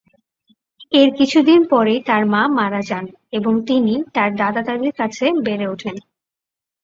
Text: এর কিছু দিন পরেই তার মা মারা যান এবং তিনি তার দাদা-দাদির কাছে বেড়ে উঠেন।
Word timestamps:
এর 0.91 1.09
কিছু 1.17 1.39
দিন 1.41 1.61
পরেই 1.71 1.99
তার 2.05 2.23
মা 2.25 2.43
মারা 2.57 2.81
যান 2.81 3.05
এবং 3.37 3.53
তিনি 3.67 3.93
তার 4.15 4.29
দাদা-দাদির 4.35 4.93
কাছে 4.99 5.25
বেড়ে 5.45 5.65
উঠেন। 5.67 5.95